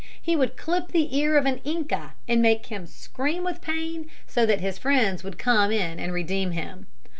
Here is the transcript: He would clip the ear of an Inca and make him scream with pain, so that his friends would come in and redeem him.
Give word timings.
He 0.19 0.35
would 0.35 0.57
clip 0.57 0.87
the 0.93 1.15
ear 1.15 1.37
of 1.37 1.45
an 1.45 1.61
Inca 1.63 2.15
and 2.27 2.41
make 2.41 2.65
him 2.65 2.87
scream 2.87 3.43
with 3.43 3.61
pain, 3.61 4.09
so 4.25 4.47
that 4.47 4.59
his 4.59 4.79
friends 4.79 5.23
would 5.23 5.37
come 5.37 5.71
in 5.71 5.99
and 5.99 6.11
redeem 6.11 6.53
him. 6.53 6.87